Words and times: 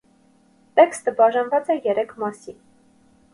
Տեքստը 0.79 1.13
բաժանված 1.19 1.69
է 1.75 1.77
երեք 1.89 2.17
մասի։ 2.25 2.57